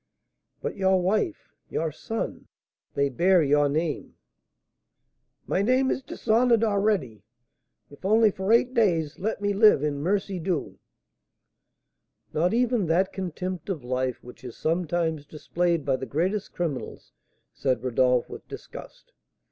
[0.63, 2.47] "But your wife your son
[2.95, 4.15] they bear your name"
[5.45, 7.21] "My name is dishonoured already.
[7.91, 9.83] If only for eight days, let me live!
[9.83, 10.79] in mercy do!"
[12.33, 17.11] "Not even that contempt of life which is sometimes displayed by the greatest criminals!"
[17.53, 19.13] said Rodolph, with disgust.